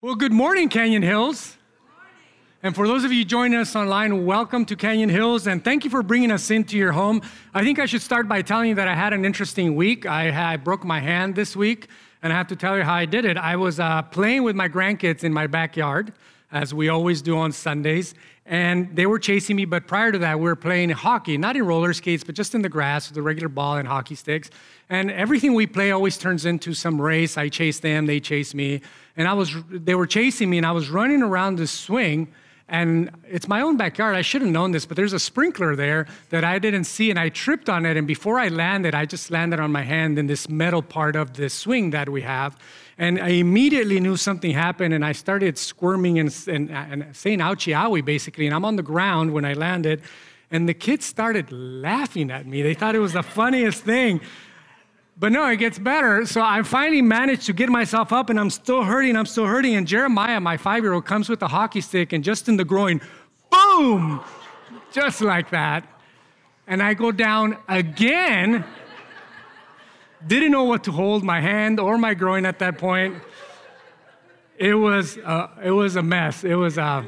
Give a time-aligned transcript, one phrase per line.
[0.00, 1.56] Well, good morning, Canyon Hills.
[2.62, 5.90] And for those of you joining us online, welcome to Canyon Hills and thank you
[5.90, 7.20] for bringing us into your home.
[7.52, 10.06] I think I should start by telling you that I had an interesting week.
[10.06, 11.88] I, I broke my hand this week,
[12.22, 13.36] and I have to tell you how I did it.
[13.36, 16.12] I was uh, playing with my grandkids in my backyard,
[16.52, 18.14] as we always do on Sundays,
[18.46, 19.64] and they were chasing me.
[19.64, 22.62] But prior to that, we were playing hockey, not in roller skates, but just in
[22.62, 24.48] the grass with a regular ball and hockey sticks.
[24.90, 27.36] And everything we play always turns into some race.
[27.36, 28.80] I chase them, they chase me.
[29.16, 32.28] And I was, they were chasing me, and I was running around this swing.
[32.70, 34.14] And it's my own backyard.
[34.14, 37.18] I should have known this, but there's a sprinkler there that I didn't see, and
[37.18, 37.96] I tripped on it.
[37.96, 41.34] And before I landed, I just landed on my hand in this metal part of
[41.34, 42.58] the swing that we have.
[42.98, 47.74] And I immediately knew something happened, and I started squirming and, and, and saying ouchie
[47.74, 48.44] owie, basically.
[48.46, 50.02] And I'm on the ground when I landed,
[50.50, 52.60] and the kids started laughing at me.
[52.60, 54.20] They thought it was the funniest thing.
[55.20, 56.24] But no, it gets better.
[56.26, 59.16] So I finally managed to get myself up, and I'm still hurting.
[59.16, 59.74] I'm still hurting.
[59.74, 62.64] And Jeremiah, my five year old, comes with a hockey stick, and just in the
[62.64, 63.00] groin,
[63.50, 64.20] boom,
[64.92, 65.84] just like that.
[66.68, 68.64] And I go down again.
[70.26, 73.16] Didn't know what to hold, my hand or my groin at that point.
[74.56, 76.44] It was, uh, it was a mess.
[76.44, 77.06] It was, uh,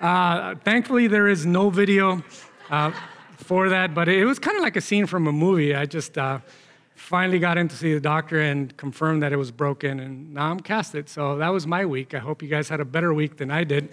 [0.00, 2.22] uh, thankfully, there is no video
[2.70, 2.92] uh,
[3.36, 5.74] for that, but it was kind of like a scene from a movie.
[5.74, 6.38] I just, uh,
[6.96, 10.50] finally got in to see the doctor and confirmed that it was broken, and now
[10.50, 11.08] I'm casted.
[11.08, 12.14] So that was my week.
[12.14, 13.90] I hope you guys had a better week than I did.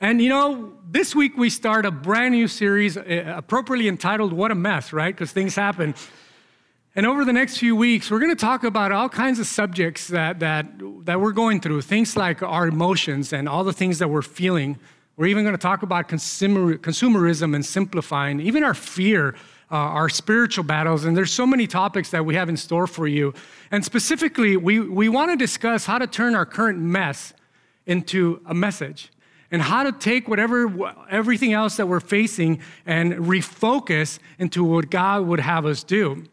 [0.00, 4.52] And you know, this week we start a brand new series uh, appropriately entitled What
[4.52, 5.12] a Mess, right?
[5.12, 5.94] Because things happen.
[6.94, 10.08] And over the next few weeks, we're going to talk about all kinds of subjects
[10.08, 10.66] that, that,
[11.04, 14.78] that we're going through, things like our emotions and all the things that we're feeling.
[15.16, 19.34] We're even going to talk about consumer, consumerism and simplifying, even our fear
[19.70, 21.04] uh, our spiritual battles.
[21.04, 23.34] And there's so many topics that we have in store for you.
[23.70, 27.34] And specifically, we, we want to discuss how to turn our current mess
[27.86, 29.10] into a message
[29.50, 30.70] and how to take whatever
[31.10, 36.24] everything else that we're facing and refocus into what God would have us do.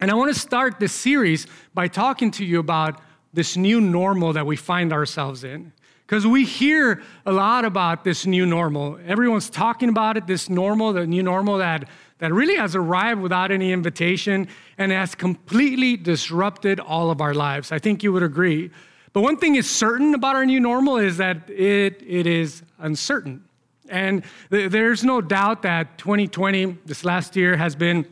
[0.00, 3.00] And I want to start this series by talking to you about
[3.32, 5.72] this new normal that we find ourselves in.
[6.06, 8.98] Because we hear a lot about this new normal.
[9.04, 13.50] Everyone's talking about it, this normal, the new normal that that really has arrived without
[13.50, 17.72] any invitation and has completely disrupted all of our lives.
[17.72, 18.70] I think you would agree.
[19.12, 23.44] But one thing is certain about our new normal is that it, it is uncertain.
[23.88, 28.06] And th- there's no doubt that 2020, this last year, has been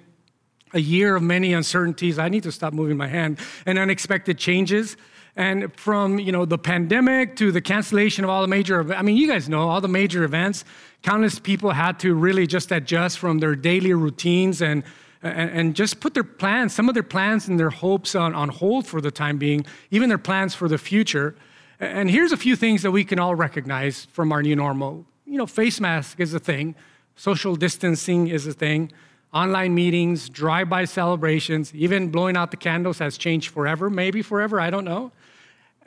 [0.72, 2.18] a year of many uncertainties.
[2.18, 4.96] I need to stop moving my hand and unexpected changes.
[5.36, 9.16] And from you know the pandemic to the cancellation of all the major, I mean,
[9.16, 10.64] you guys know all the major events.
[11.02, 14.84] Countless people had to really just adjust from their daily routines and
[15.24, 18.86] and, just put their plans, some of their plans and their hopes on, on hold
[18.86, 21.34] for the time being, even their plans for the future.
[21.80, 25.06] And here's a few things that we can all recognize from our new normal.
[25.26, 26.74] You know, face mask is a thing,
[27.16, 28.92] social distancing is a thing,
[29.32, 34.60] online meetings, drive by celebrations, even blowing out the candles has changed forever, maybe forever,
[34.60, 35.10] I don't know.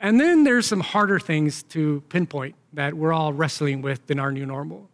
[0.00, 4.30] And then there's some harder things to pinpoint that we're all wrestling with in our
[4.30, 4.88] new normal.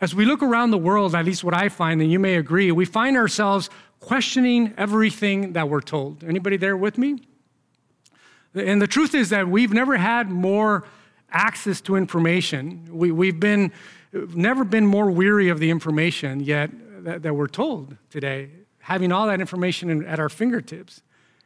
[0.00, 2.72] As we look around the world, at least what I find, and you may agree,
[2.72, 6.24] we find ourselves questioning everything that we're told.
[6.24, 7.20] Anybody there with me?
[8.54, 10.84] And the truth is that we've never had more
[11.30, 12.86] access to information.
[12.90, 13.72] We, have been
[14.12, 16.70] never been more weary of the information yet
[17.04, 21.02] that, that we're told today, having all that information in, at our fingertips.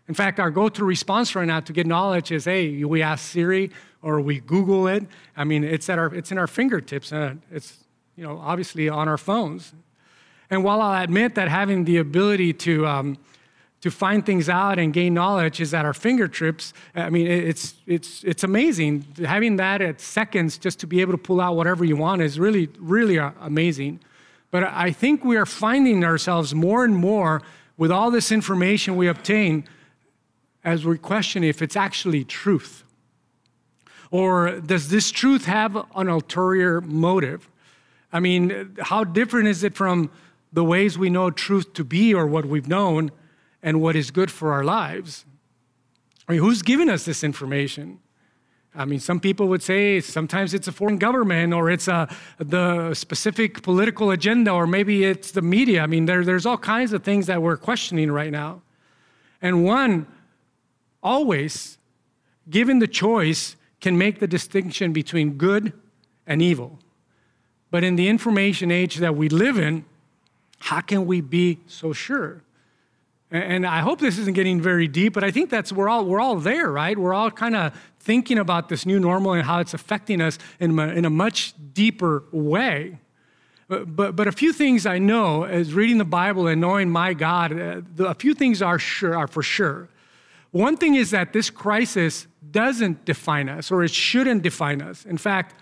[0.08, 3.30] In fact, our go to response right now to get knowledge is hey, we ask
[3.30, 3.70] Siri
[4.02, 5.06] or we Google it.
[5.36, 7.12] I mean, it's, at our, it's in our fingertips.
[7.12, 7.84] Uh, it's,
[8.16, 9.74] you know, obviously on our phones.
[10.50, 13.18] And while I'll admit that having the ability to, um,
[13.82, 18.24] to find things out and gain knowledge is at our fingertips, I mean, it's, it's,
[18.24, 19.04] it's amazing.
[19.22, 22.40] Having that at seconds just to be able to pull out whatever you want is
[22.40, 24.00] really, really uh, amazing.
[24.50, 27.42] But I think we are finding ourselves more and more
[27.76, 29.64] with all this information we obtain
[30.64, 32.84] as we question if it's actually truth.
[34.10, 37.48] Or does this truth have an ulterior motive?
[38.12, 40.10] I mean, how different is it from
[40.52, 43.10] the ways we know truth to be or what we've known
[43.62, 45.26] and what is good for our lives?
[46.26, 48.00] I mean, who's giving us this information?
[48.74, 52.08] I mean, some people would say sometimes it's a foreign government or it's a,
[52.38, 55.82] the specific political agenda or maybe it's the media.
[55.82, 58.62] I mean, there, there's all kinds of things that we're questioning right now.
[59.42, 60.06] And one
[61.02, 61.78] always,
[62.48, 65.72] given the choice, can make the distinction between good
[66.26, 66.78] and evil.
[67.70, 69.84] But in the information age that we live in,
[70.60, 72.42] how can we be so sure?
[73.30, 76.20] And I hope this isn't getting very deep, but I think that's we're all we're
[76.20, 76.96] all there, right?
[76.96, 80.78] We're all kind of thinking about this new normal and how it's affecting us in,
[80.78, 82.98] in a much deeper way.
[83.68, 87.12] But, but, but, a few things I know as reading the Bible and knowing my
[87.12, 89.90] God, uh, a few things are, sure, are for sure.
[90.50, 95.04] One thing is that this crisis doesn't define us, or it shouldn't define us.
[95.04, 95.54] In fact,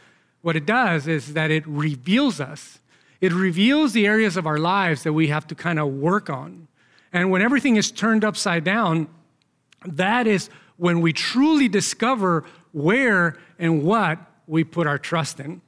[0.43, 2.79] what it does is that it reveals us.
[3.21, 6.69] It reveals the areas of our lives that we have to kind of work on.
[7.13, 9.09] And when everything is turned upside down,
[9.85, 15.63] that is when we truly discover where and what we put our trust in.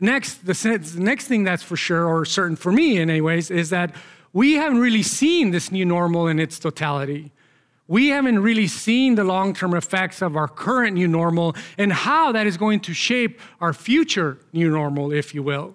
[0.00, 3.94] Next, the next thing that's for sure, or certain for me, anyways, is that
[4.32, 7.32] we haven't really seen this new normal in its totality.
[7.86, 12.32] We haven't really seen the long term effects of our current new normal and how
[12.32, 15.74] that is going to shape our future new normal, if you will.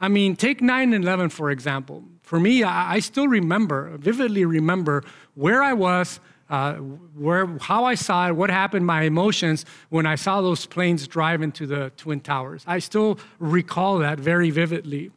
[0.00, 2.04] I mean, take 9 11, for example.
[2.22, 5.02] For me, I still remember, vividly remember
[5.34, 10.14] where I was, uh, where, how I saw it, what happened, my emotions when I
[10.14, 12.62] saw those planes drive into the Twin Towers.
[12.66, 15.10] I still recall that very vividly.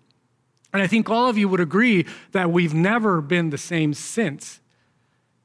[0.73, 4.59] And I think all of you would agree that we've never been the same since.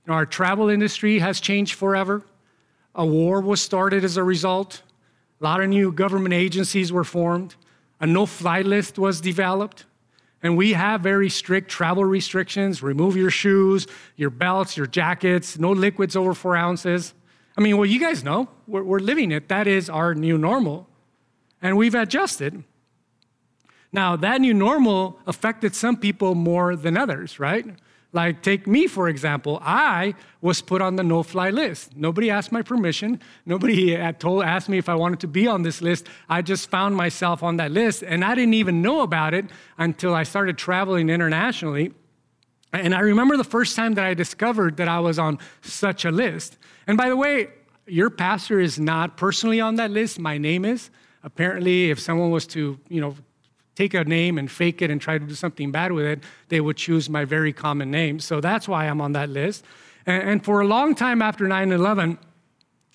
[0.09, 2.23] Know, our travel industry has changed forever.
[2.95, 4.83] A war was started as a result.
[5.41, 7.57] A lot of new government agencies were formed.
[8.01, 9.85] A no fly list was developed.
[10.43, 15.73] And we have very strict travel restrictions remove your shoes, your belts, your jackets, no
[15.73, 17.13] liquids over four ounces.
[17.59, 19.49] I mean, well, you guys know, we're, we're living it.
[19.49, 20.89] That is our new normal.
[21.61, 22.65] And we've adjusted.
[23.93, 27.67] Now, that new normal affected some people more than others, right?
[28.13, 29.59] Like, take me, for example.
[29.63, 31.95] I was put on the no fly list.
[31.95, 33.21] Nobody asked my permission.
[33.45, 36.07] Nobody told, asked me if I wanted to be on this list.
[36.29, 39.47] I just found myself on that list, and I didn't even know about it
[39.77, 41.93] until I started traveling internationally.
[42.73, 46.11] And I remember the first time that I discovered that I was on such a
[46.11, 46.57] list.
[46.87, 47.49] And by the way,
[47.87, 50.19] your pastor is not personally on that list.
[50.19, 50.91] My name is.
[51.23, 53.17] Apparently, if someone was to, you know,
[53.79, 56.61] take a name and fake it and try to do something bad with it, they
[56.61, 58.19] would choose my very common name.
[58.19, 59.65] So that's why I'm on that list.
[60.05, 62.19] And, and for a long time after 9 11,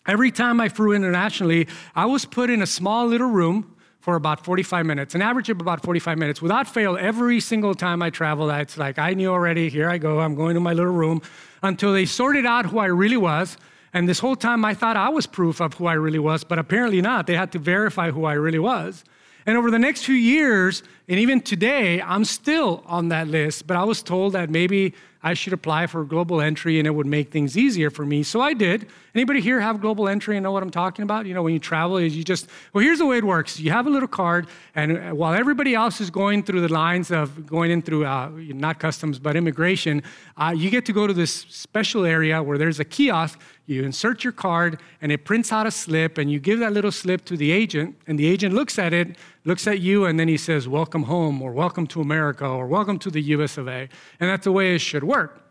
[0.06, 4.44] every time I flew internationally, I was put in a small little room for about
[4.44, 6.98] 45 minutes, an average of about 45 minutes, without fail.
[7.00, 10.56] Every single time I traveled, it's like I knew already, here I go, I'm going
[10.56, 11.22] to my little room,
[11.62, 13.56] until they sorted out who I really was.
[13.94, 16.60] And this whole time I thought I was proof of who I really was, but
[16.60, 17.26] apparently not.
[17.28, 19.06] They had to verify who I really was.
[19.45, 23.75] And over the next few years, and even today, I'm still on that list, but
[23.75, 24.94] I was told that maybe
[25.25, 28.24] I should apply for global entry and it would make things easier for me.
[28.24, 28.88] So I did.
[29.16, 31.25] Anybody here have global entry and know what I'm talking about?
[31.25, 33.57] You know, when you travel, you just, well, here's the way it works.
[33.57, 37.46] You have a little card, and while everybody else is going through the lines of
[37.46, 40.04] going in through, uh, not customs, but immigration,
[40.36, 43.39] uh, you get to go to this special area where there's a kiosk.
[43.65, 46.92] You insert your card, and it prints out a slip, and you give that little
[46.92, 49.15] slip to the agent, and the agent looks at it,
[49.45, 53.00] looks at you, and then he says, Welcome home, or Welcome to America, or Welcome
[53.00, 53.88] to the US of A.
[54.19, 55.42] And that's the way it should work.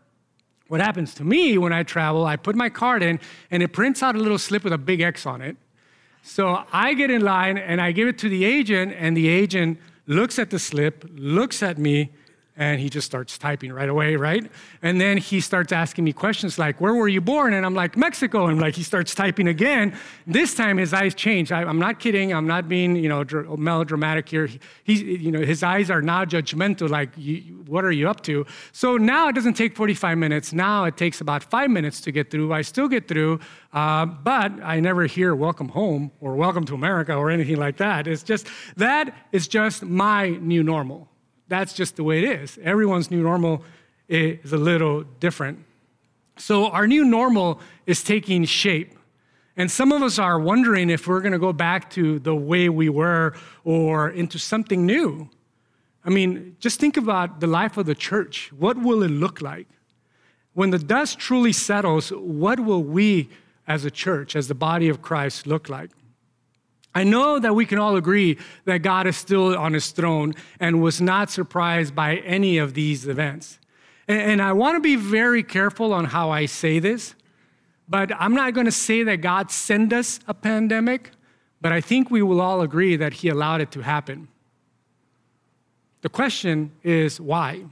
[0.68, 3.18] What happens to me when I travel, I put my card in,
[3.50, 5.56] and it prints out a little slip with a big X on it.
[6.22, 9.78] So I get in line, and I give it to the agent, and the agent
[10.06, 12.10] looks at the slip, looks at me,
[12.56, 14.50] and he just starts typing right away, right?
[14.82, 17.54] And then he starts asking me questions like, Where were you born?
[17.54, 18.46] And I'm like, Mexico.
[18.46, 19.96] And like, he starts typing again.
[20.26, 21.50] This time his eyes change.
[21.50, 22.32] I, am not kidding.
[22.32, 24.50] I'm not being, you know, dr- melodramatic here.
[24.84, 27.10] He's, you know, his eyes are now judgmental, like,
[27.66, 28.44] What are you up to?
[28.72, 30.52] So now it doesn't take 45 minutes.
[30.52, 32.52] Now it takes about five minutes to get through.
[32.52, 33.40] I still get through,
[33.72, 38.06] uh, but I never hear welcome home or welcome to America or anything like that.
[38.06, 41.11] It's just, that is just my new normal
[41.52, 42.58] that's just the way it is.
[42.62, 43.62] Everyone's new normal
[44.08, 45.64] is a little different.
[46.36, 48.94] So our new normal is taking shape.
[49.56, 52.70] And some of us are wondering if we're going to go back to the way
[52.70, 55.28] we were or into something new.
[56.04, 58.50] I mean, just think about the life of the church.
[58.58, 59.68] What will it look like?
[60.54, 63.28] When the dust truly settles, what will we
[63.68, 65.90] as a church, as the body of Christ, look like?
[66.94, 70.82] I know that we can all agree that God is still on his throne and
[70.82, 73.58] was not surprised by any of these events.
[74.08, 77.14] And, I want to be very careful on how I say this,
[77.88, 81.12] but I'm not going to say that God sent us a pandemic,
[81.60, 84.28] but I think we will all agree that he allowed it to happen.
[86.02, 87.64] The question is why?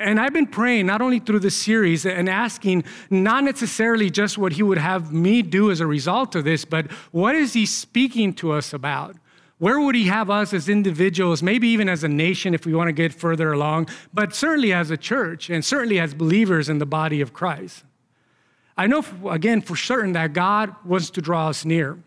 [0.00, 4.52] And I've been praying not only through this series and asking not necessarily just what
[4.52, 8.32] he would have me do as a result of this, but what is he speaking
[8.34, 9.16] to us about?
[9.60, 12.88] Where would He have us as individuals, maybe even as a nation if we want
[12.88, 16.86] to get further along, but certainly as a church and certainly as believers in the
[16.86, 17.84] body of Christ?
[18.78, 21.98] I know, again, for certain that God wants to draw us near.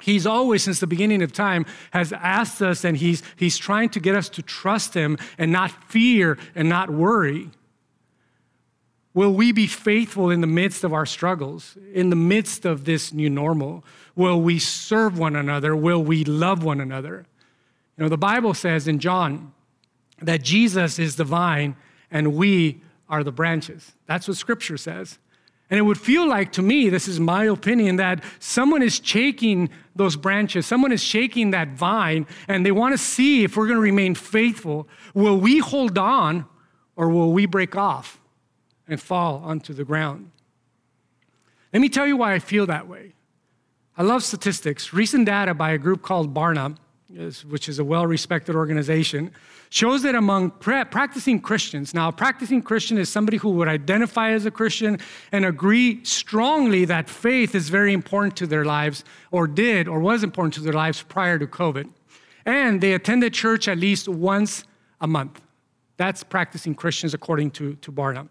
[0.00, 4.00] He's always, since the beginning of time, has asked us and he's, he's trying to
[4.00, 7.50] get us to trust him and not fear and not worry.
[9.12, 13.12] Will we be faithful in the midst of our struggles, in the midst of this
[13.12, 13.84] new normal?
[14.14, 15.74] Will we serve one another?
[15.74, 17.26] Will we love one another?
[17.96, 19.52] You know, the Bible says in John
[20.22, 21.74] that Jesus is the vine
[22.12, 23.92] and we are the branches.
[24.06, 25.18] That's what scripture says.
[25.70, 29.68] And it would feel like to me, this is my opinion, that someone is shaking
[29.94, 33.76] those branches, someone is shaking that vine, and they want to see if we're going
[33.76, 34.88] to remain faithful.
[35.12, 36.46] Will we hold on
[36.96, 38.18] or will we break off
[38.86, 40.30] and fall onto the ground?
[41.72, 43.12] Let me tell you why I feel that way.
[43.96, 44.94] I love statistics.
[44.94, 46.78] Recent data by a group called Barna
[47.48, 49.30] which is a well respected organization,
[49.70, 54.46] shows that among practicing Christians, now, a practicing Christian is somebody who would identify as
[54.46, 54.98] a Christian
[55.32, 60.22] and agree strongly that faith is very important to their lives, or did, or was
[60.22, 61.90] important to their lives prior to COVID.
[62.46, 64.64] And they attended church at least once
[65.00, 65.40] a month.
[65.96, 68.28] That's practicing Christians according to, to Barna.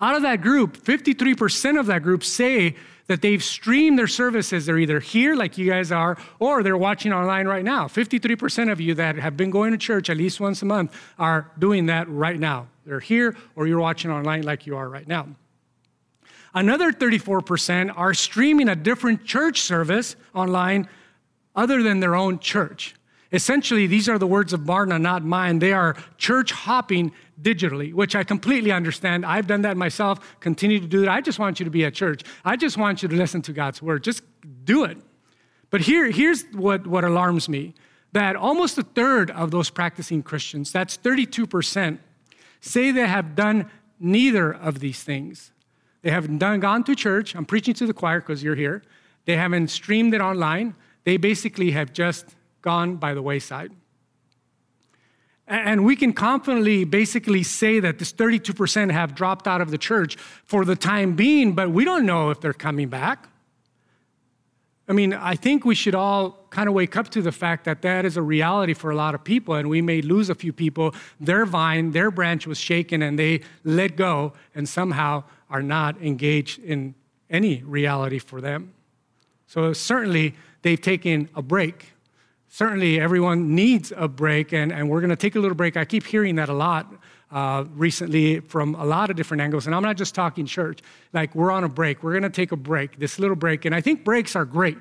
[0.00, 2.74] Out of that group, 53% of that group say
[3.06, 4.66] that they've streamed their services.
[4.66, 7.86] They're either here, like you guys are, or they're watching online right now.
[7.86, 11.50] 53% of you that have been going to church at least once a month are
[11.58, 12.68] doing that right now.
[12.86, 15.28] They're here, or you're watching online like you are right now.
[16.54, 20.88] Another 34% are streaming a different church service online
[21.54, 22.94] other than their own church.
[23.32, 25.60] Essentially, these are the words of Barna, not mine.
[25.60, 29.24] They are church hopping digitally, which I completely understand.
[29.24, 31.08] I've done that myself, continue to do it.
[31.08, 32.22] I just want you to be at church.
[32.44, 34.02] I just want you to listen to God's word.
[34.02, 34.22] Just
[34.64, 34.98] do it.
[35.70, 37.74] But here, here's what, what alarms me
[38.12, 41.98] that almost a third of those practicing Christians, that's 32%,
[42.60, 43.70] say they have done
[44.00, 45.52] neither of these things.
[46.02, 47.36] They haven't done, gone to church.
[47.36, 48.82] I'm preaching to the choir because you're here.
[49.26, 50.74] They haven't streamed it online.
[51.04, 53.72] They basically have just gone by the wayside.
[55.46, 60.16] And we can confidently basically say that this 32% have dropped out of the church
[60.44, 63.26] for the time being, but we don't know if they're coming back.
[64.88, 67.82] I mean, I think we should all kind of wake up to the fact that
[67.82, 70.52] that is a reality for a lot of people, and we may lose a few
[70.52, 70.94] people.
[71.20, 76.60] Their vine, their branch was shaken, and they let go, and somehow are not engaged
[76.60, 76.94] in
[77.28, 78.72] any reality for them.
[79.46, 81.92] So, certainly, they've taken a break
[82.50, 85.76] certainly everyone needs a break, and, and we're going to take a little break.
[85.76, 86.92] I keep hearing that a lot
[87.30, 90.80] uh, recently from a lot of different angles, and I'm not just talking church.
[91.12, 92.02] Like, we're on a break.
[92.02, 94.76] We're going to take a break, this little break, and I think breaks are great.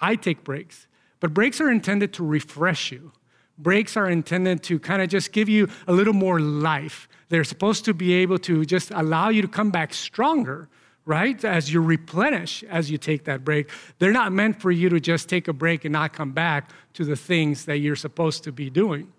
[0.00, 0.88] I take breaks,
[1.20, 3.12] but breaks are intended to refresh you.
[3.58, 7.08] Breaks are intended to kind of just give you a little more life.
[7.28, 10.68] They're supposed to be able to just allow you to come back stronger
[11.04, 11.44] right?
[11.44, 13.68] As you replenish as you take that break.
[13.98, 17.04] They're not meant for you to just take a break and not come back to
[17.04, 19.12] the things that you're supposed to be doing.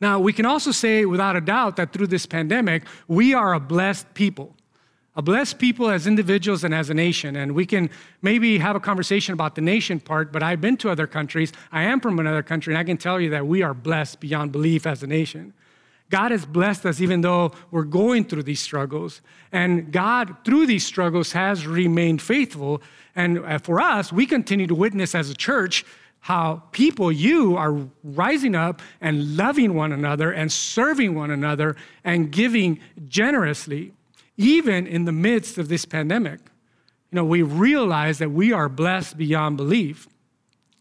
[0.00, 3.60] Now, we can also say without a doubt that through this pandemic, we are a
[3.60, 4.56] blessed people.
[5.16, 7.36] A blessed people as individuals and as a nation.
[7.36, 7.90] And we can
[8.22, 11.52] maybe have a conversation about the nation part, but I've been to other countries.
[11.70, 14.52] I am from another country, and I can tell you that we are blessed beyond
[14.52, 15.52] belief as a nation.
[16.10, 19.22] God has blessed us even though we're going through these struggles.
[19.52, 22.82] And God, through these struggles, has remained faithful.
[23.14, 25.84] And uh, for us, we continue to witness as a church
[26.20, 32.30] how people, you, are rising up and loving one another and serving one another and
[32.30, 33.92] giving generously,
[34.36, 36.40] even in the midst of this pandemic.
[37.10, 40.08] You know, we realize that we are blessed beyond belief.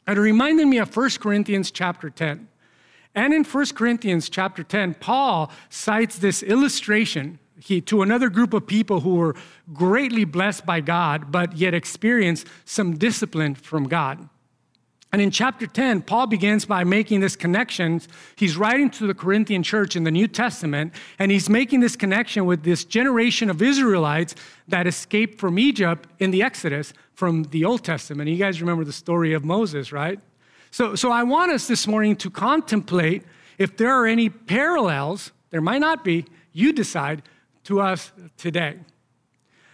[0.06, 2.48] And it reminded me of 1 Corinthians chapter 10.
[3.16, 8.66] And in 1 Corinthians chapter 10, Paul cites this illustration he, to another group of
[8.66, 9.36] people who were
[9.74, 14.30] greatly blessed by God, but yet experienced some discipline from God.
[15.12, 18.00] And in chapter 10, Paul begins by making this connection.
[18.36, 22.46] He's writing to the Corinthian church in the New Testament, and he's making this connection
[22.46, 24.36] with this generation of Israelites
[24.68, 28.30] that escaped from Egypt in the Exodus from the Old Testament.
[28.30, 30.20] You guys remember the story of Moses, right?
[30.72, 33.24] So, so I want us this morning to contemplate
[33.58, 37.24] if there are any parallels, there might not be, you decide,
[37.66, 38.80] to us today.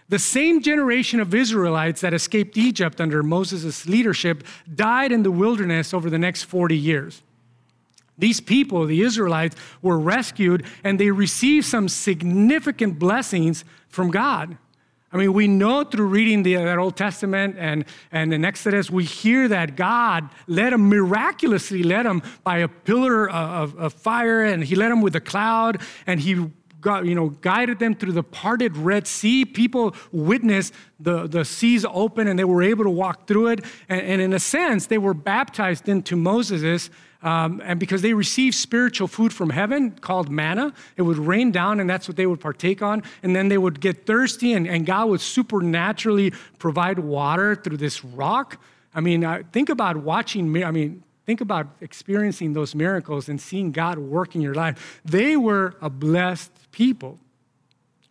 [0.08, 5.92] The same generation of Israelites that escaped Egypt under Moses' leadership died in the wilderness
[5.92, 7.22] over the next 40 years.
[8.18, 14.56] These people, the Israelites, were rescued and they received some significant blessings from God.
[15.12, 19.04] I mean, we know through reading the, that Old Testament and, and in Exodus, we
[19.04, 24.64] hear that God led them miraculously, led them by a pillar of, of fire, and
[24.64, 28.22] He led them with a cloud, and He got, you know, guided them through the
[28.22, 29.44] parted Red Sea.
[29.44, 33.64] People witnessed the, the seas open and they were able to walk through it.
[33.88, 36.90] And, and in a sense, they were baptized into Moses
[37.26, 41.80] um, and because they received spiritual food from heaven called manna, it would rain down
[41.80, 43.02] and that's what they would partake on.
[43.24, 48.04] And then they would get thirsty and, and God would supernaturally provide water through this
[48.04, 48.60] rock.
[48.94, 53.72] I mean, uh, think about watching, I mean, think about experiencing those miracles and seeing
[53.72, 55.00] God work in your life.
[55.04, 57.18] They were a blessed people.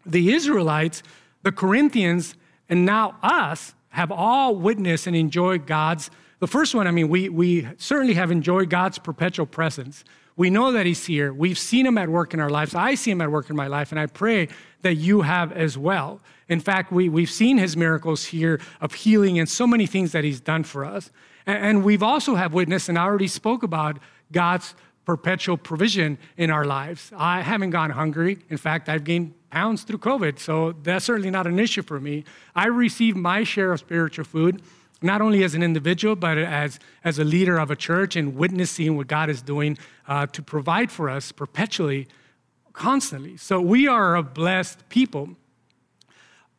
[0.05, 1.03] The Israelites,
[1.41, 2.35] the Corinthians,
[2.67, 6.11] and now us have all witnessed and enjoyed God's
[6.45, 10.03] the first one, I mean, we, we certainly have enjoyed God's perpetual presence.
[10.35, 11.33] We know that He's here.
[11.33, 12.75] We've seen Him at work in our lives.
[12.75, 14.49] I see Him at work in my life, and I pray
[14.83, 16.21] that you have as well.
[16.47, 20.23] In fact, we, we've seen His miracles here of healing and so many things that
[20.23, 21.09] He's done for us.
[21.47, 23.97] And, and we've also have witnessed, and I already spoke about
[24.31, 27.11] God's perpetual provision in our lives.
[27.17, 28.37] I haven't gone hungry.
[28.51, 32.23] In fact, I've gained pounds through COVID, so that's certainly not an issue for me.
[32.53, 34.61] I receive my share of spiritual food
[35.05, 38.97] not only as an individual, but as, as a leader of a church and witnessing
[38.97, 42.07] what God is doing uh, to provide for us perpetually,
[42.73, 43.37] constantly.
[43.37, 45.29] So we are a blessed people.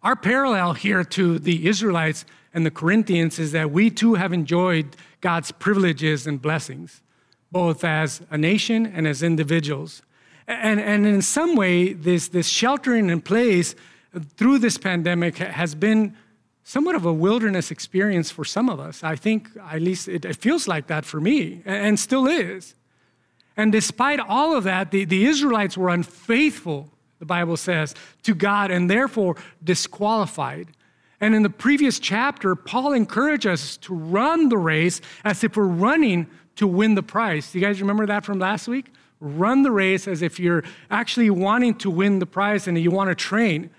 [0.02, 2.24] Our parallel here to the Israelites
[2.54, 7.02] and the Corinthians is that we too have enjoyed God's privileges and blessings,
[7.50, 10.02] both as a nation and as individuals.
[10.46, 13.74] And, and in some way, this, this sheltering in place
[14.36, 16.16] through this pandemic has been
[16.68, 19.04] somewhat of a wilderness experience for some of us.
[19.04, 22.74] I think, at least, it, it feels like that for me, and, still is.
[23.56, 27.94] And despite all of that, the, the Israelites were unfaithful, the Bible says,
[28.24, 30.66] to God, and therefore disqualified.
[31.20, 35.66] And in the previous chapter, Paul encouraged us to run the race as if we're
[35.66, 37.52] running to win the prize.
[37.52, 38.86] Do you guys remember that from last week?
[39.20, 43.08] Run the race as if you're actually wanting to win the prize and you want
[43.10, 43.70] to train.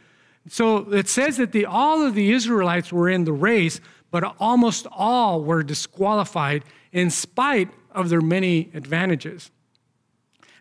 [0.49, 4.87] So it says that the, all of the Israelites were in the race, but almost
[4.91, 9.51] all were disqualified in spite of their many advantages.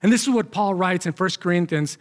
[0.03, 1.99] And this is what Paul writes in 1 Corinthians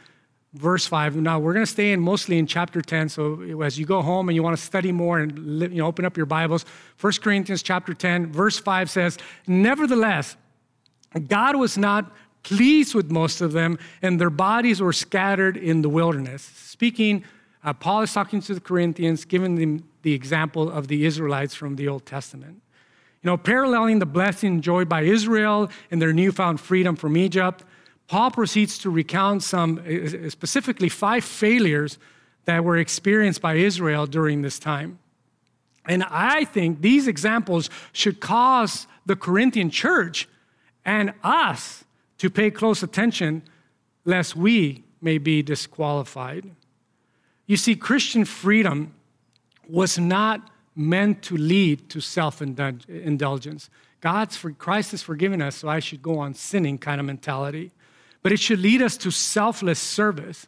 [0.56, 1.18] verse 5.
[1.18, 3.10] Now, we're going to stay in mostly in chapter 10.
[3.10, 6.06] So as you go home and you want to study more and you know, open
[6.06, 6.66] up your Bibles,
[7.00, 9.18] 1 Corinthians chapter 10, verse 5 says,
[9.48, 10.38] Nevertheless,
[11.28, 12.12] God was not
[12.44, 16.44] pleased with most of them, and their bodies were scattered in the wilderness.
[16.44, 17.24] Speaking
[17.66, 21.76] uh, Paul is talking to the Corinthians, giving them the example of the Israelites from
[21.76, 22.62] the Old Testament.
[23.24, 27.64] You know, paralleling the blessing enjoyed by Israel and their newfound freedom from Egypt,
[28.08, 31.98] Paul proceeds to recount some, uh, specifically five failures
[32.46, 35.00] that were experienced by Israel during this time.
[35.88, 40.30] And I think these examples should cause the Corinthian church
[40.86, 41.84] and us
[42.20, 43.42] to pay close attention
[44.04, 46.52] lest we may be disqualified.
[47.48, 48.94] You see, Christian freedom
[49.68, 53.70] was not meant to lead to self indulgence.
[54.02, 57.72] God's for, Christ has forgiven us, so I should go on sinning kind of mentality.
[58.22, 60.48] But it should lead us to selfless service.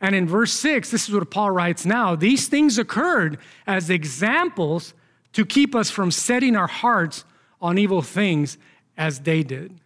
[0.00, 4.94] And in verse 6, this is what Paul writes now these things occurred as examples
[5.32, 7.24] to keep us from setting our hearts
[7.60, 8.58] on evil things
[8.96, 9.78] as they did.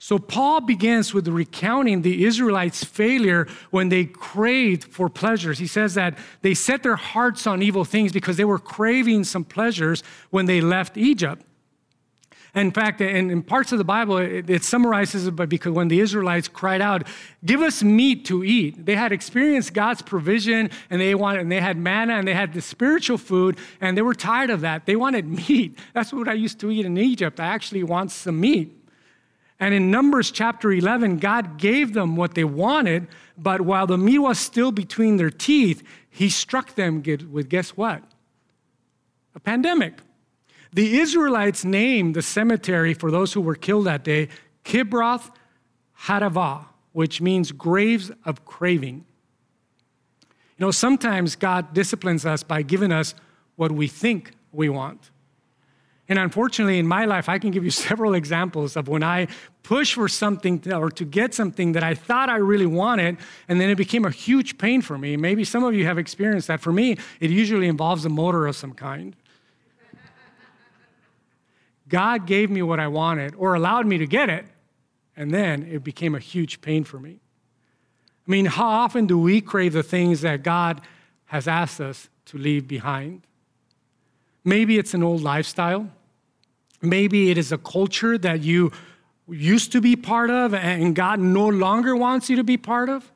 [0.00, 5.58] So Paul begins with recounting the Israelites' failure when they craved for pleasures.
[5.58, 9.44] He says that they set their hearts on evil things because they were craving some
[9.44, 11.44] pleasures when they left Egypt.
[12.54, 16.00] In fact, in, parts of the Bible, it, it summarizes it by because when the
[16.00, 17.06] Israelites cried out,
[17.44, 21.60] "Give us meat to eat," they had experienced God's provision, and they wanted, and they
[21.60, 24.86] had manna, and they had the spiritual food, and they were tired of that.
[24.86, 25.78] They wanted meat.
[25.92, 27.38] That's what I used to eat in Egypt.
[27.38, 28.77] I actually want some meat.
[29.60, 34.20] And in Numbers chapter 11, God gave them what they wanted, but while the meat
[34.20, 38.02] was still between their teeth, He struck them with guess what?
[39.34, 39.94] A pandemic.
[40.72, 44.28] The Israelites named the cemetery for those who were killed that day
[44.64, 45.30] Kibroth
[46.02, 49.04] Hattaavah, which means graves of craving.
[50.56, 53.14] You know, sometimes God disciplines us by giving us
[53.56, 55.10] what we think we want.
[56.08, 59.28] And unfortunately, in my life, I can give you several examples of when I
[59.62, 63.18] push for something or to get something that I thought I really wanted,
[63.48, 65.16] and then it became a huge pain for me.
[65.16, 66.60] Maybe some of you have experienced that.
[66.60, 69.14] For me, it usually involves a motor of some kind.
[71.88, 74.46] God gave me what I wanted or allowed me to get it,
[75.16, 77.18] and then it became a huge pain for me.
[78.26, 80.82] I mean, how often do we crave the things that God
[81.28, 83.22] has asked us to leave behind.
[84.44, 85.90] Maybe it's an old lifestyle.
[86.80, 88.72] Maybe it is a culture that you
[89.28, 93.10] used to be part of and God no longer wants you to be part of,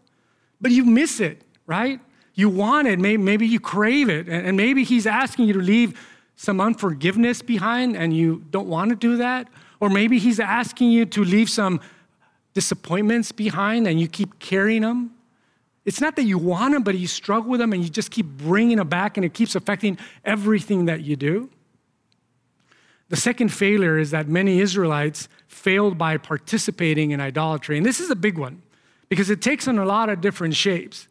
[0.61, 2.01] but you miss it, right?
[2.35, 5.98] You want it, maybe, you crave it, and maybe He's asking you to leave
[6.35, 9.48] some unforgiveness behind and you don't want to do that.
[9.81, 11.81] Or maybe He's asking you to leave some
[12.55, 15.12] disappointments behind and you keep carrying them.
[15.85, 18.27] It's not that you want them, but you struggle with them and you just keep
[18.27, 21.51] bringing them back and it keeps affecting everything that you do.
[23.12, 27.77] The second failure is that many Israelites failed by participating in idolatry.
[27.77, 28.62] And this is a big one
[29.11, 31.09] because it takes on a lot of different shapes.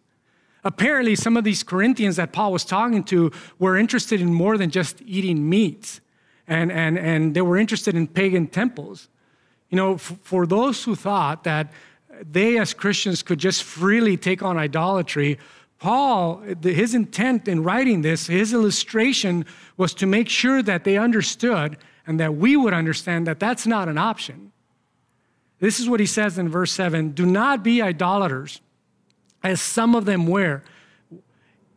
[0.63, 4.71] Apparently, some of these Corinthians that Paul was talking to were interested in more than
[4.71, 6.01] just eating meats,
[6.47, 9.07] and, and, and they were interested in pagan temples.
[9.69, 11.71] You know, f- for those who thought that
[12.31, 15.37] they as Christians could just freely take on idolatry,
[15.81, 21.75] Paul, his intent in writing this, his illustration was to make sure that they understood
[22.05, 24.51] and that we would understand that that's not an option.
[25.59, 28.61] This is what he says in verse 7 Do not be idolaters,
[29.41, 30.61] as some of them were.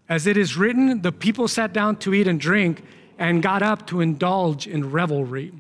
[0.07, 2.85] As it is written, the people sat down to eat and drink
[3.19, 5.51] and got up to indulge in revelry.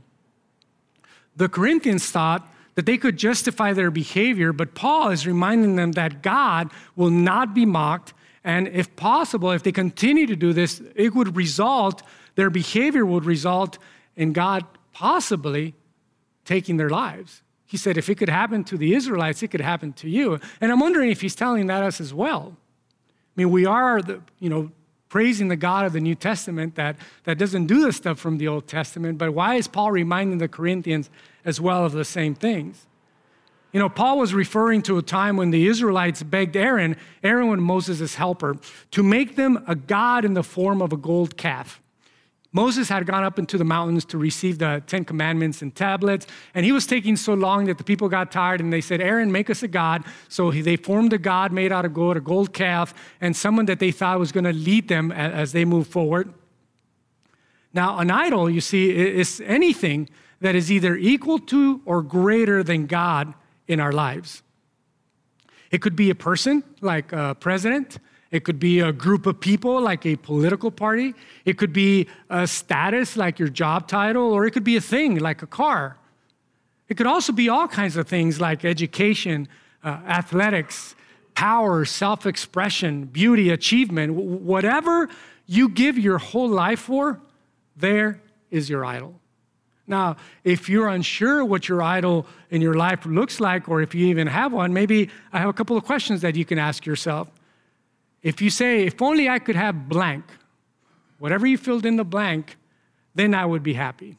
[1.35, 6.21] The Corinthians thought that they could justify their behavior, but Paul is reminding them that
[6.21, 8.13] God will not be mocked.
[8.45, 12.03] And if possible, if they continue to do this, it would result,
[12.35, 13.79] their behavior would result
[14.17, 15.75] in God possibly
[16.45, 17.43] taking their lives.
[17.65, 20.39] He said, if it could happen to the Israelites, it could happen to you.
[20.61, 22.57] And I'm wondering if he's telling that us as well.
[23.37, 24.71] I mean, we are, the, you know,
[25.09, 28.47] praising the God of the New Testament that, that doesn't do the stuff from the
[28.47, 31.09] Old Testament, but why is Paul reminding the Corinthians
[31.45, 32.87] as well of the same things?
[33.75, 37.59] You know, Paul was referring to a time when the Israelites begged Aaron, Aaron was
[37.59, 38.57] Moses' helper,
[38.93, 41.83] to make them a god in the form of a gold calf.
[42.53, 46.65] Moses had gone up into the mountains to receive the Ten Commandments and tablets, and
[46.65, 49.51] he was taking so long that the people got tired and they said, Aaron, make
[49.51, 50.05] us a God.
[50.29, 53.81] So they formed a God made out of gold, a gold calf, and someone that
[53.81, 56.33] they thought was going to lead them as they move forward.
[57.73, 60.09] Now, an idol, you see, is anything
[60.41, 63.35] that is either equal to or greater than God
[63.69, 64.43] in our lives.
[65.71, 67.99] It could be a person, like a president.
[68.31, 71.15] It could be a group of people, like a political party.
[71.45, 75.19] It could be a status, like your job title, or it could be a thing,
[75.19, 75.97] like a car.
[76.89, 79.49] It could also be all kinds of things like education,
[79.83, 80.95] uh, athletics,
[81.35, 84.15] power, self expression, beauty, achievement.
[84.15, 85.09] Whatever
[85.47, 87.21] you give your whole life for,
[87.77, 89.21] there is your idol.
[89.87, 94.07] Now, if you're unsure what your idol in your life looks like, or if you
[94.07, 97.29] even have one, maybe I have a couple of questions that you can ask yourself.
[98.23, 100.25] If you say, if only I could have blank,
[101.19, 102.57] whatever you filled in the blank,
[103.15, 104.17] then I would be happy.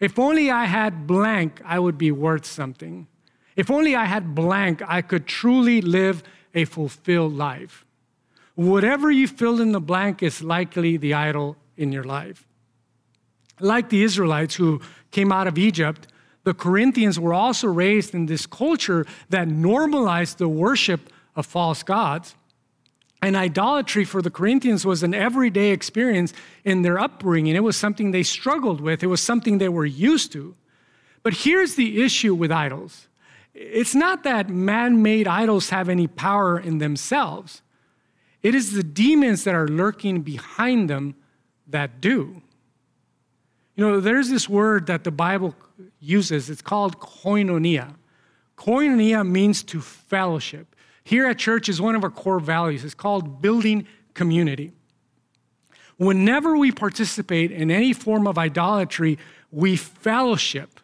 [0.00, 3.06] If only I had blank, I would be worth something.
[3.56, 6.22] If only I had blank, I could truly live
[6.54, 7.84] a fulfilled life.
[8.54, 12.46] Whatever you filled in the blank is likely the idol in your life.
[13.60, 16.06] Like the Israelites who came out of Egypt,
[16.44, 22.34] the Corinthians were also raised in this culture that normalized the worship of false gods.
[23.20, 26.32] And idolatry for the Corinthians was an everyday experience
[26.64, 27.56] in their upbringing.
[27.56, 30.54] It was something they struggled with, it was something they were used to.
[31.22, 33.08] But here's the issue with idols
[33.54, 37.62] it's not that man made idols have any power in themselves,
[38.42, 41.16] it is the demons that are lurking behind them
[41.66, 42.40] that do.
[43.78, 45.54] You know, there's this word that the Bible
[46.00, 47.94] uses, it's called koinonia.
[48.56, 50.74] Koinonia means to fellowship
[51.08, 52.84] here at church is one of our core values.
[52.84, 54.72] It's called building community.
[55.96, 59.16] Whenever we participate in any form of idolatry,
[59.50, 60.80] we fellowship.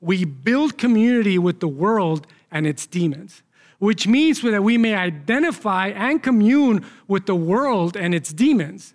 [0.00, 3.44] We build community with the world and its demons,
[3.78, 8.94] which means that we may identify and commune with the world and its demons.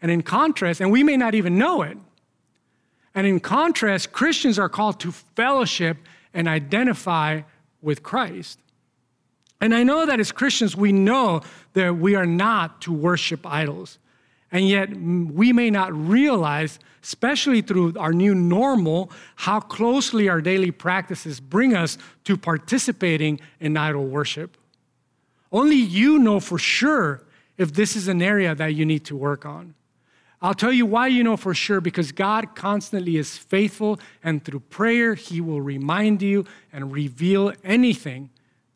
[0.00, 1.98] And in contrast, and we may not even know it.
[3.18, 5.96] And in contrast, Christians are called to fellowship
[6.32, 7.40] and identify
[7.82, 8.60] with Christ.
[9.60, 11.40] And I know that as Christians, we know
[11.72, 13.98] that we are not to worship idols.
[14.52, 20.70] And yet, we may not realize, especially through our new normal, how closely our daily
[20.70, 24.56] practices bring us to participating in idol worship.
[25.50, 27.24] Only you know for sure
[27.56, 29.74] if this is an area that you need to work on.
[30.40, 34.60] I'll tell you why you know for sure because God constantly is faithful, and through
[34.60, 38.30] prayer, He will remind you and reveal anything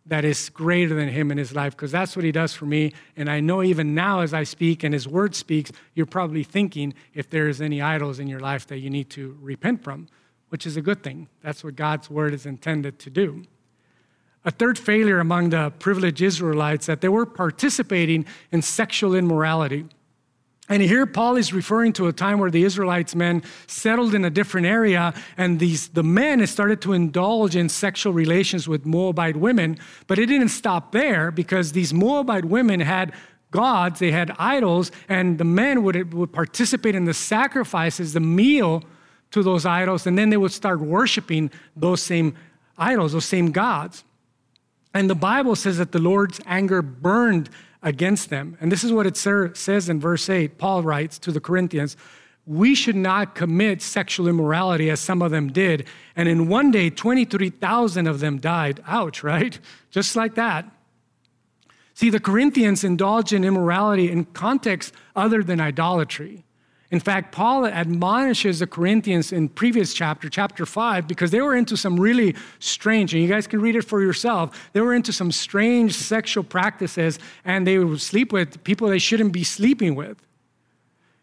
[0.07, 2.93] that is greater than him in his life because that's what he does for me.
[3.17, 6.95] And I know even now as I speak and his word speaks, you're probably thinking
[7.15, 10.09] if there's any idols in your life that you need to repent from,
[10.49, 11.29] which is a good thing.
[11.41, 13.45] That's what God's word is intended to do.
[14.45, 19.87] A third failure among the privileged Israelites that they were participating in sexual immorality.
[20.73, 24.31] And here Paul is referring to a time where the Israelites men settled in a
[24.31, 29.79] different area, and these the men started to indulge in sexual relations with Moabite women.
[30.07, 33.13] But it didn't stop there because these Moabite women had
[33.51, 38.83] gods, they had idols, and the men would, would participate in the sacrifices, the meal
[39.33, 42.35] to those idols, and then they would start worshiping those same
[42.79, 44.05] idols, those same gods.
[44.95, 47.51] And the Bible says that the Lord's anger burned
[47.83, 48.57] against them.
[48.61, 50.59] And this is what it says in verse 8.
[50.59, 51.97] Paul writes to the Corinthians
[52.47, 55.87] We should not commit sexual immorality as some of them did.
[56.15, 58.83] And in one day, 23,000 of them died.
[58.87, 59.59] Ouch, right?
[59.91, 60.71] Just like that.
[61.95, 66.45] See, the Corinthians indulged in immorality in context other than idolatry.
[66.93, 71.75] In fact, Paul admonishes the Corinthians in previous chapter, chapter 5, because they were into
[71.75, 74.71] some really strange, and you guys can read it for yourself.
[74.75, 79.33] They were into some strange sexual practices, and they would sleep with people they shouldn't
[79.33, 80.23] be sleeping with.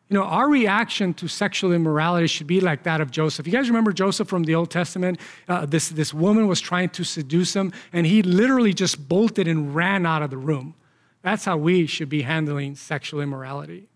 [0.09, 3.45] You know, our reaction to sexual immorality should be like that of Joseph.
[3.45, 5.19] You guys remember Joseph from the Old Testament?
[5.47, 9.75] Uh, this, this woman was trying to seduce him, and he literally just bolted and
[9.75, 10.73] ran out of the room.
[11.21, 13.88] That's how we should be handling sexual immorality.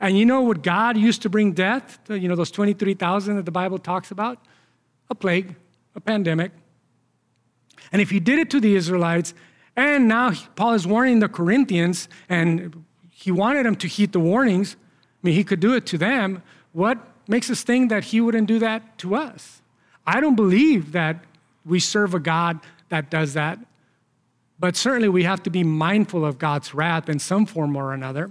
[0.00, 3.44] And you know what God used to bring death to, you know, those 23,000 that
[3.44, 4.38] the Bible talks about?
[5.10, 5.54] A plague,
[5.94, 6.52] a pandemic.
[7.92, 9.34] And if he did it to the Israelites,
[9.76, 14.76] and now Paul is warning the Corinthians, and he wanted them to heed the warnings,
[14.76, 16.42] I mean, he could do it to them.
[16.72, 19.62] What makes us think that he wouldn't do that to us?
[20.06, 21.24] I don't believe that
[21.64, 23.58] we serve a God that does that.
[24.58, 28.30] But certainly we have to be mindful of God's wrath in some form or another.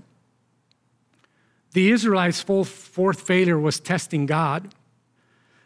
[1.73, 4.73] The Israelites' fourth failure was testing God.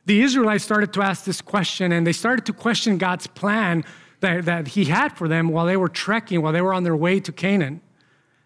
[0.05, 3.83] The Israelites started to ask this question and they started to question God's plan
[4.21, 6.95] that, that He had for them while they were trekking, while they were on their
[6.95, 7.81] way to Canaan.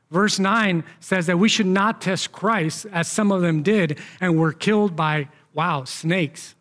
[0.10, 4.38] Verse 9 says that we should not test Christ as some of them did and
[4.38, 6.56] were killed by, wow, snakes.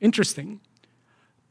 [0.00, 0.60] Interesting.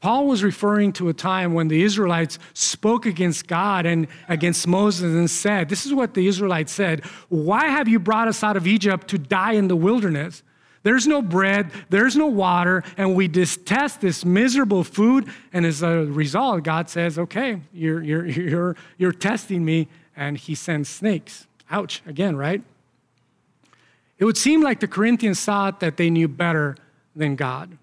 [0.00, 5.12] Paul was referring to a time when the Israelites spoke against God and against Moses
[5.12, 8.66] and said, This is what the Israelites said Why have you brought us out of
[8.66, 10.42] Egypt to die in the wilderness?
[10.84, 15.26] There's no bread, there's no water, and we detest this miserable food.
[15.52, 20.54] And as a result, God says, Okay, you're, you're, you're, you're testing me, and he
[20.54, 21.48] sends snakes.
[21.70, 22.62] Ouch, again, right?
[24.18, 26.76] It would seem like the Corinthians thought that they knew better
[27.16, 27.76] than God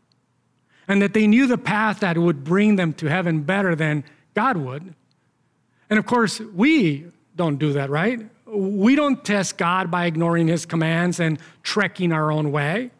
[0.87, 4.57] and that they knew the path that would bring them to heaven better than God
[4.57, 4.93] would.
[5.89, 8.19] And of course, we don't do that, right?
[8.45, 12.91] We don't test God by ignoring his commands and trekking our own way,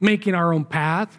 [0.00, 1.16] making our own path.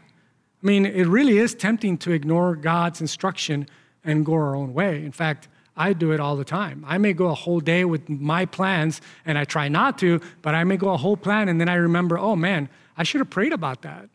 [0.62, 3.68] I mean, it really is tempting to ignore God's instruction
[4.04, 5.04] and go our own way.
[5.04, 6.84] In fact, I do it all the time.
[6.86, 10.54] I may go a whole day with my plans, and I try not to, but
[10.54, 13.30] I may go a whole plan, and then I remember, oh man, I should have
[13.30, 14.10] prayed about that.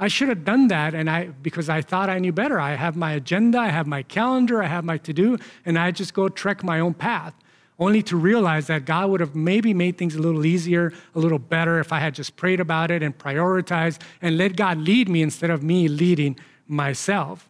[0.00, 2.58] I should have done that and I because I thought I knew better.
[2.58, 5.36] I have my agenda, I have my calendar, I have my to-do,
[5.66, 7.34] and I just go trek my own path.
[7.78, 11.38] Only to realize that God would have maybe made things a little easier, a little
[11.38, 15.20] better if I had just prayed about it and prioritized and let God lead me
[15.20, 17.49] instead of me leading myself.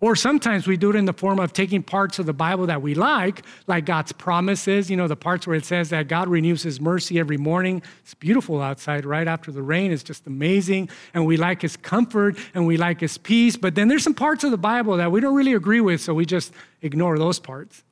[0.00, 2.80] Or sometimes we do it in the form of taking parts of the Bible that
[2.80, 6.62] we like, like God's promises, you know, the parts where it says that God renews
[6.62, 7.82] his mercy every morning.
[8.04, 9.90] It's beautiful outside right after the rain.
[9.90, 10.88] It's just amazing.
[11.14, 13.56] And we like his comfort and we like his peace.
[13.56, 16.14] But then there's some parts of the Bible that we don't really agree with, so
[16.14, 17.82] we just ignore those parts.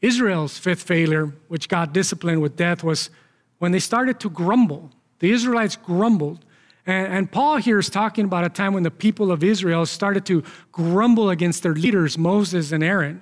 [0.00, 3.10] Israel's fifth failure, which God disciplined with death, was
[3.58, 4.90] when they started to grumble.
[5.20, 6.44] The Israelites grumbled.
[6.88, 10.24] And, and, Paul here is talking about a time when the people of Israel started
[10.24, 13.20] to grumble against their leaders, Moses and Aaron.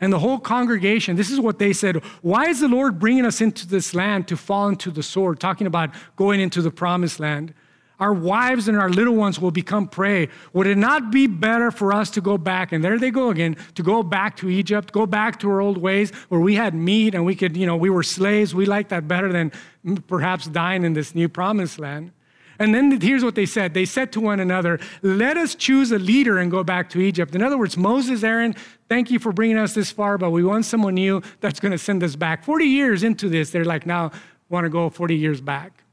[0.00, 3.42] And the whole congregation, this is what they said Why is the Lord bringing us
[3.42, 5.40] into this land to fall into the sword?
[5.40, 7.52] Talking about going into the promised land.
[8.00, 10.28] Our wives and our little ones will become prey.
[10.54, 12.72] Would it not be better for us to go back?
[12.72, 15.78] And there they go again, to go back to Egypt, go back to our old
[15.78, 18.54] ways where we had meat and we could, you know, we were slaves.
[18.54, 19.52] We like that better than
[19.84, 22.12] mm, perhaps dying in this new promised land.
[22.58, 25.98] And then here's what they said they said to one another, Let us choose a
[25.98, 27.34] leader and go back to Egypt.
[27.34, 28.54] In other words, Moses, Aaron,
[28.88, 31.78] thank you for bringing us this far, but we want someone new that's going to
[31.78, 32.44] send us back.
[32.44, 34.10] 40 years into this, they're like, now
[34.48, 35.84] want to go 40 years back.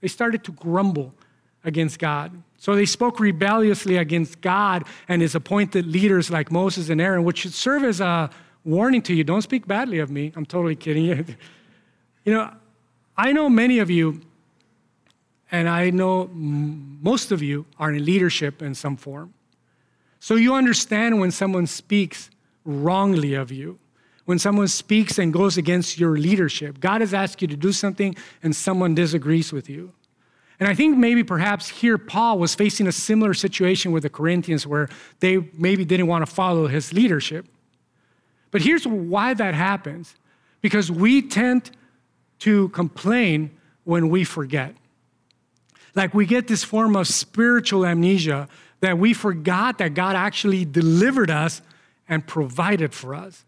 [0.00, 1.14] They started to grumble
[1.64, 2.42] against God.
[2.58, 7.38] So they spoke rebelliously against God and his appointed leaders like Moses and Aaron, which
[7.38, 8.30] should serve as a
[8.64, 9.24] warning to you.
[9.24, 10.32] Don't speak badly of me.
[10.36, 11.24] I'm totally kidding you.
[12.24, 12.52] you know,
[13.16, 14.20] I know many of you,
[15.52, 19.32] and I know most of you are in leadership in some form.
[20.18, 22.30] So you understand when someone speaks
[22.64, 23.78] wrongly of you,
[24.24, 26.80] when someone speaks and goes against your leadership.
[26.80, 29.92] God has asked you to do something and someone disagrees with you.
[30.58, 34.66] And I think maybe perhaps here Paul was facing a similar situation with the Corinthians
[34.66, 34.88] where
[35.20, 37.46] they maybe didn't want to follow his leadership.
[38.50, 40.16] But here's why that happens
[40.60, 41.70] because we tend
[42.40, 43.50] to complain
[43.84, 44.74] when we forget.
[45.96, 48.48] Like we get this form of spiritual amnesia
[48.80, 51.62] that we forgot that God actually delivered us
[52.08, 53.44] and provided for us.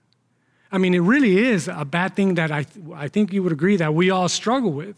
[0.73, 3.77] I mean, it really is a bad thing that I, I think you would agree
[3.77, 4.97] that we all struggle with.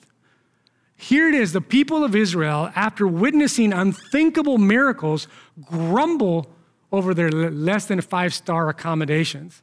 [0.97, 5.27] Here it is the people of Israel, after witnessing unthinkable miracles,
[5.63, 6.51] grumble
[6.93, 9.63] over their less than five star accommodations.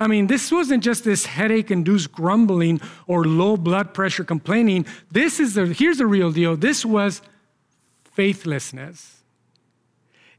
[0.00, 4.86] I mean, this wasn't just this headache induced grumbling or low blood pressure complaining.
[5.10, 7.20] This is the, here's the real deal this was
[8.12, 9.18] faithlessness.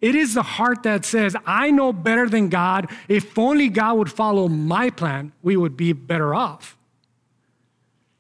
[0.02, 2.90] It is the heart that says, I know better than God.
[3.08, 6.76] If only God would follow my plan, we would be better off.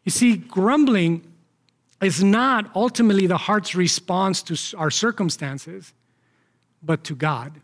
[0.03, 1.25] You see, grumbling
[1.99, 5.93] is not ultimately the heart's response to our circumstances,
[6.83, 7.61] but to God.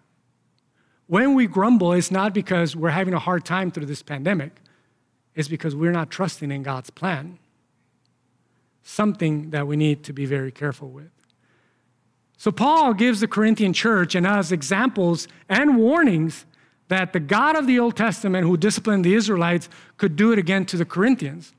[1.07, 4.51] When we grumble, it's not because we're having a hard time through this pandemic,
[5.35, 7.39] it's because we're not trusting in God's plan.
[8.83, 11.11] Something that we need to be very careful with.
[12.37, 16.45] So, Paul gives the Corinthian church and us examples and warnings
[16.87, 20.65] that the God of the Old Testament, who disciplined the Israelites, could do it again
[20.65, 21.53] to the Corinthians.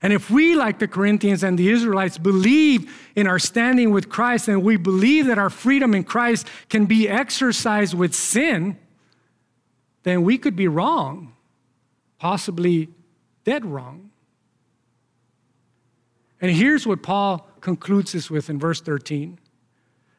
[0.00, 4.48] And if we, like the Corinthians and the Israelites, believe in our standing with Christ
[4.48, 8.78] and we believe that our freedom in Christ can be exercised with sin,
[10.04, 11.34] then we could be wrong,
[12.18, 12.88] possibly
[13.44, 14.10] dead wrong.
[16.40, 19.38] And here's what Paul concludes this with in verse 13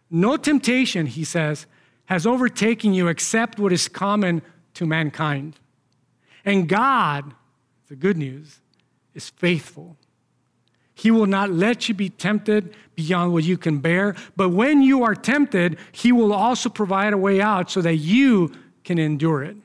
[0.10, 1.66] No temptation, he says,
[2.06, 4.42] has overtaken you except what is common
[4.74, 5.56] to mankind.
[6.44, 7.34] And God,
[7.88, 8.60] the good news,
[9.14, 9.98] is faithful.
[11.00, 14.16] He will not let you be tempted beyond what you can bear.
[14.36, 18.52] But when you are tempted, He will also provide a way out so that you
[18.84, 19.56] can endure it.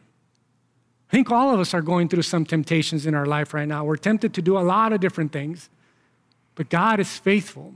[1.09, 3.85] I think all of us are going through some temptations in our life right now.
[3.85, 5.71] We're tempted to do a lot of different things,
[6.55, 7.75] but God is faithful.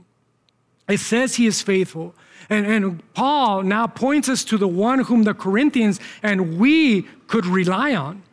[0.87, 2.15] It says He is faithful.
[2.49, 7.45] And, and Paul now points us to the one whom the Corinthians and we could
[7.45, 8.23] rely on.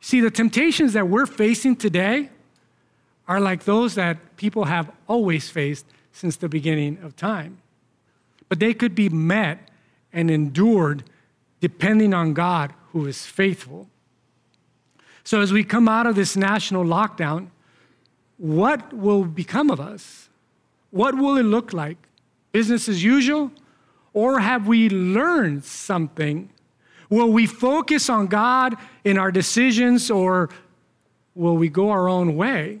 [0.00, 2.30] See, the temptations that we're facing today
[3.26, 7.58] are like those that people have always faced since the beginning of time.
[8.48, 9.70] But they could be met
[10.12, 11.04] and endured
[11.60, 13.88] depending on God who is faithful.
[15.24, 17.48] So, as we come out of this national lockdown,
[18.36, 20.28] what will become of us?
[20.90, 21.96] What will it look like?
[22.52, 23.50] Business as usual?
[24.12, 26.50] Or have we learned something?
[27.08, 30.50] Will we focus on God in our decisions or
[31.34, 32.80] will we go our own way?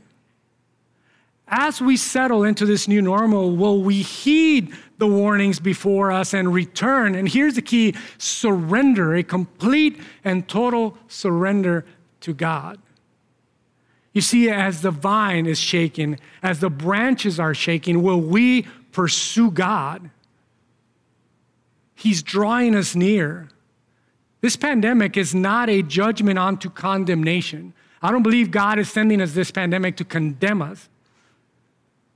[1.46, 6.52] As we settle into this new normal, will we heed the warnings before us and
[6.52, 7.14] return?
[7.14, 11.84] And here's the key surrender, a complete and total surrender
[12.20, 12.78] to God.
[14.14, 19.50] You see, as the vine is shaken, as the branches are shaking, will we pursue
[19.50, 20.08] God?
[21.94, 23.48] He's drawing us near.
[24.40, 27.74] This pandemic is not a judgment onto condemnation.
[28.00, 30.88] I don't believe God is sending us this pandemic to condemn us.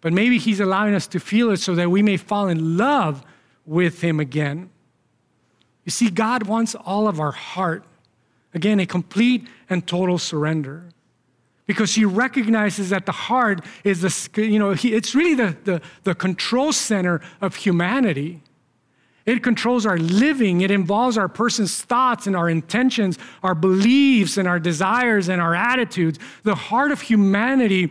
[0.08, 3.22] But maybe He's allowing us to feel it so that we may fall in love
[3.66, 4.70] with Him again.
[5.84, 7.84] You see, God wants all of our heart.
[8.54, 10.88] Again, a complete and total surrender.
[11.66, 16.14] Because He recognizes that the heart is the, you know, it's really the, the, the
[16.14, 18.40] control center of humanity.
[19.26, 20.62] It controls our living.
[20.62, 25.54] It involves our person's thoughts and our intentions, our beliefs and our desires and our
[25.54, 26.18] attitudes.
[26.44, 27.90] The heart of humanity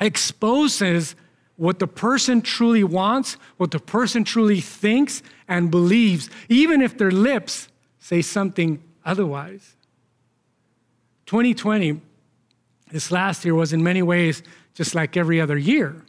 [0.00, 1.14] exposes
[1.56, 7.10] what the person truly wants, what the person truly thinks and believes, even if their
[7.10, 9.76] lips say something otherwise.
[11.26, 12.00] 2020,
[12.90, 14.42] this last year, was in many ways
[14.74, 16.02] just like every other year.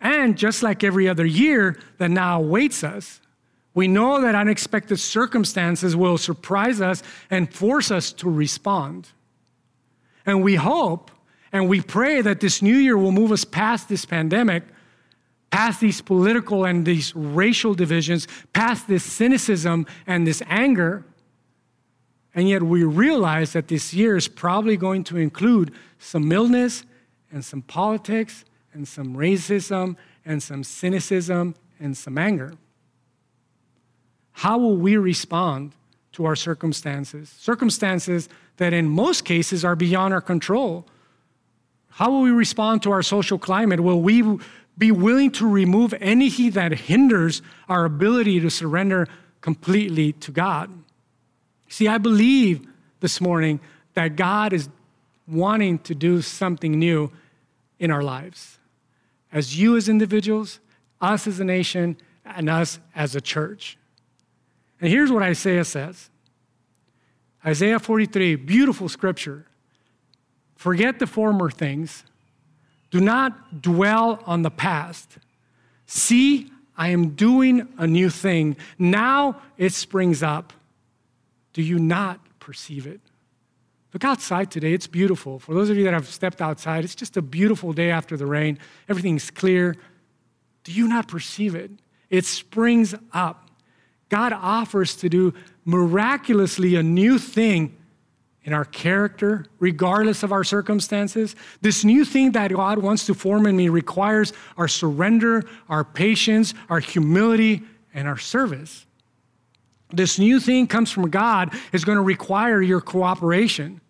[0.00, 3.20] And just like every other year that now awaits us,
[3.72, 9.10] we know that unexpected circumstances will surprise us and force us to respond.
[10.26, 11.10] And we hope
[11.52, 14.62] and we pray that this new year will move us past this pandemic,
[15.50, 21.04] past these political and these racial divisions, past this cynicism and this anger.
[22.34, 26.84] And yet we realize that this year is probably going to include some illness
[27.32, 32.52] and some politics and some racism and some cynicism and some anger.
[34.32, 35.72] How will we respond
[36.12, 37.28] to our circumstances?
[37.28, 38.28] Circumstances
[38.58, 40.86] that in most cases are beyond our control.
[41.90, 43.80] How will we respond to our social climate?
[43.80, 44.38] Will we
[44.78, 49.06] be willing to remove anything that hinders our ability to surrender
[49.40, 50.70] completely to God?
[51.68, 52.66] See, I believe
[53.00, 53.60] this morning
[53.94, 54.68] that God is
[55.26, 57.12] wanting to do something new
[57.78, 58.58] in our lives.
[59.32, 60.60] As you as individuals,
[61.00, 63.78] us as a nation, and us as a church.
[64.80, 66.10] And here's what Isaiah says
[67.44, 69.46] Isaiah 43, beautiful scripture.
[70.60, 72.04] Forget the former things,
[72.90, 75.16] do not dwell on the past.
[75.86, 78.58] See, I am doing a new thing.
[78.78, 80.52] Now it springs up.
[81.54, 83.00] Do you not perceive it?
[83.94, 84.74] Look outside today.
[84.74, 85.38] It's beautiful.
[85.38, 88.26] For those of you that have stepped outside, it's just a beautiful day after the
[88.26, 88.58] rain.
[88.86, 89.76] Everything's clear.
[90.64, 91.70] Do you not perceive it?
[92.10, 93.48] It springs up.
[94.10, 95.32] God offers to do
[95.64, 97.78] miraculously a new thing
[98.44, 101.36] in our character, regardless of our circumstances.
[101.60, 106.54] This new thing that God wants to form in me requires our surrender, our patience,
[106.68, 107.62] our humility,
[107.92, 108.86] and our service.
[109.92, 113.80] This new thing comes from God is going to require your cooperation.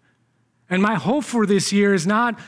[0.69, 2.39] And my hope for this year is not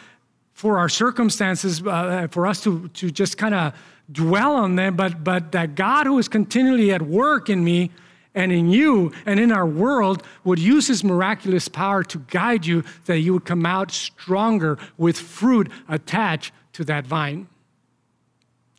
[0.53, 3.75] for our circumstances, uh, for us to, to just kind of
[4.11, 7.91] dwell on them, but, but that God, who is continually at work in me
[8.35, 12.85] and in you and in our world, would use his miraculous power to guide you,
[13.07, 17.47] that you would come out stronger with fruit attached to that vine.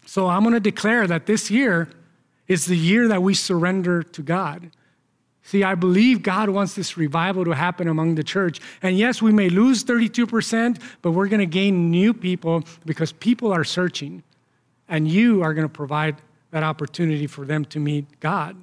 [0.06, 1.90] So I'm going to declare that this year
[2.48, 4.72] is the year that we surrender to God.
[5.44, 8.62] See, I believe God wants this revival to happen among the church.
[8.82, 13.52] And yes, we may lose 32%, but we're going to gain new people because people
[13.52, 14.24] are searching.
[14.88, 18.56] And you are going to provide that opportunity for them to meet God.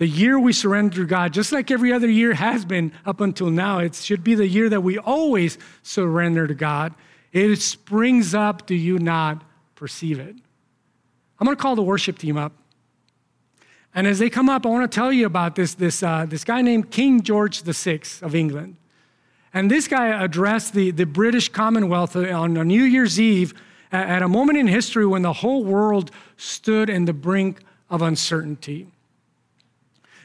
[0.00, 3.50] The year we surrender to God, just like every other year has been up until
[3.50, 6.94] now, it should be the year that we always surrender to God.
[7.32, 9.44] It springs up, do you not
[9.74, 10.34] perceive it?
[11.38, 12.54] I'm going to call the worship team up.
[13.94, 16.44] And as they come up, I want to tell you about this, this, uh, this
[16.44, 18.76] guy named King George VI of England.
[19.52, 23.52] And this guy addressed the, the British Commonwealth on, on New Year's Eve
[23.92, 28.86] at a moment in history when the whole world stood in the brink of uncertainty.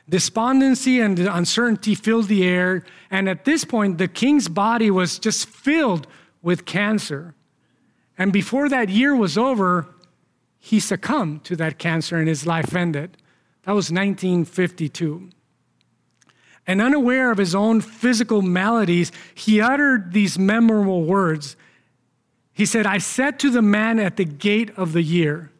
[0.07, 5.47] Despondency and uncertainty filled the air, and at this point, the king's body was just
[5.47, 6.05] filled
[6.43, 7.33] with cancer.
[8.17, 9.87] And before that year was over,
[10.59, 13.17] he succumbed to that cancer and his life ended.
[13.63, 15.29] That was 1952.
[16.67, 21.55] And unaware of his own physical maladies, he uttered these memorable words.
[22.53, 25.51] He said, I said to the man at the gate of the year,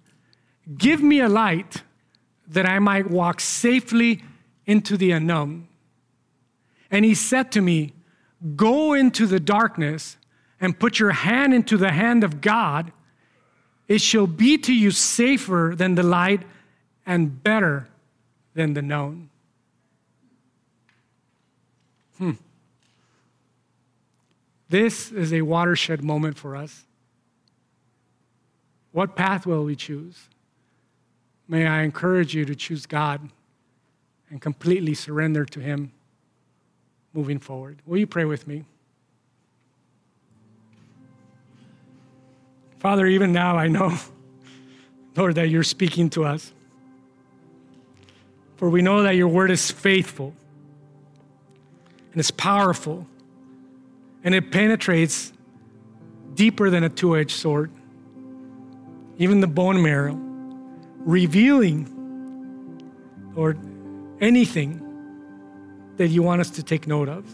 [0.77, 1.83] Give me a light
[2.47, 4.23] that I might walk safely
[4.65, 5.67] into the unknown.
[6.91, 7.93] And he said to me,
[8.55, 10.17] Go into the darkness
[10.61, 12.91] and put your hand into the hand of God
[13.87, 16.43] it shall be to you safer than the light
[17.05, 17.87] and better
[18.53, 19.29] than the known.
[22.17, 22.31] Hmm.
[24.69, 26.85] This is a watershed moment for us.
[28.91, 30.29] What path will we choose?
[31.47, 33.29] May I encourage you to choose God
[34.29, 35.91] and completely surrender to Him
[37.13, 37.81] moving forward.
[37.85, 38.65] Will you pray with me?
[42.79, 43.97] Father, even now I know,
[45.15, 46.53] Lord, that you're speaking to us.
[48.57, 50.33] For we know that your word is faithful
[52.11, 53.07] and it's powerful
[54.23, 55.33] and it penetrates
[56.35, 57.71] deeper than a two edged sword,
[59.17, 60.17] even the bone marrow,
[60.99, 61.91] revealing,
[63.35, 63.59] Lord,
[64.21, 64.81] anything
[65.97, 67.25] that you want us to take note of.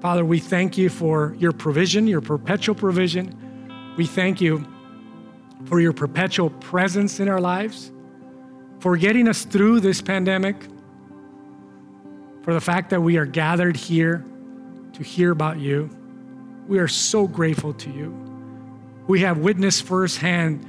[0.00, 3.94] Father, we thank you for your provision, your perpetual provision.
[3.96, 4.66] We thank you
[5.66, 7.92] for your perpetual presence in our lives,
[8.80, 10.56] for getting us through this pandemic,
[12.42, 14.24] for the fact that we are gathered here
[14.94, 15.88] to hear about you.
[16.66, 18.10] We are so grateful to you.
[19.06, 20.66] We have witnessed firsthand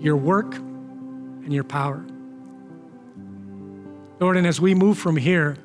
[0.00, 2.04] your work and your power.
[4.20, 5.56] Lord, and as we move from here,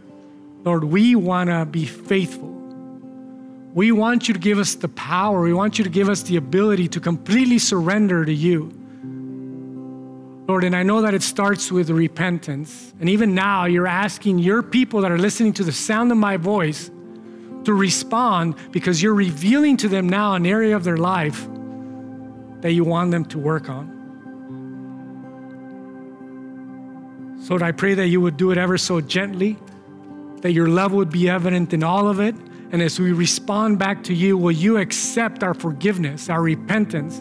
[0.64, 2.50] Lord, we want to be faithful.
[3.74, 5.42] We want you to give us the power.
[5.42, 8.72] We want you to give us the ability to completely surrender to you.
[10.48, 12.94] Lord, and I know that it starts with repentance.
[13.00, 16.38] And even now, you're asking your people that are listening to the sound of my
[16.38, 16.92] voice
[17.64, 21.48] to respond because you're revealing to them now an area of their life
[22.62, 23.93] that you want them to work on.
[27.44, 29.58] So I pray that you would do it ever so gently,
[30.38, 32.36] that your love would be evident in all of it.
[32.72, 37.20] And as we respond back to you, will you accept our forgiveness, our repentance,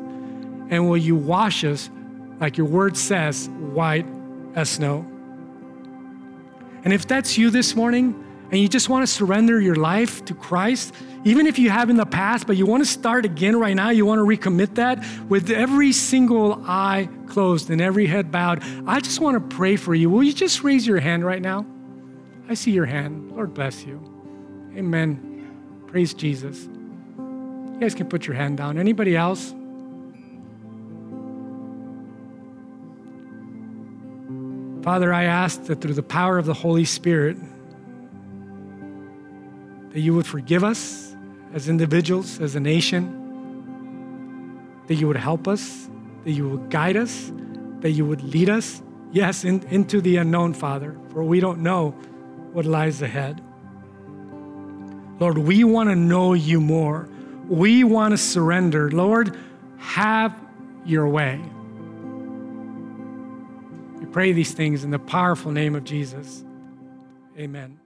[0.70, 1.90] and will you wash us,
[2.40, 4.06] like your word says, white
[4.54, 5.04] as snow?
[6.84, 8.14] And if that's you this morning,
[8.52, 10.94] and you just want to surrender your life to Christ,
[11.24, 13.88] even if you have in the past, but you want to start again right now,
[13.88, 19.00] you want to recommit that with every single eye closed and every head bowed, I
[19.00, 20.10] just want to pray for you.
[20.10, 21.64] Will you just raise your hand right now?
[22.46, 23.32] I see your hand.
[23.32, 24.02] Lord bless you.
[24.76, 25.50] Amen.
[25.86, 26.64] Praise Jesus.
[27.16, 28.76] You guys can put your hand down.
[28.76, 29.54] Anybody else?
[34.82, 37.38] Father, I ask that through the power of the Holy Spirit,
[39.92, 41.14] that you would forgive us
[41.52, 43.18] as individuals, as a nation,
[44.86, 45.88] that you would help us,
[46.24, 47.30] that you would guide us,
[47.80, 48.82] that you would lead us,
[49.12, 51.90] yes, in, into the unknown, Father, for we don't know
[52.52, 53.42] what lies ahead.
[55.20, 57.08] Lord, we want to know you more.
[57.48, 58.90] We want to surrender.
[58.90, 59.36] Lord,
[59.78, 60.38] have
[60.84, 61.40] your way.
[64.00, 66.44] We pray these things in the powerful name of Jesus.
[67.38, 67.81] Amen.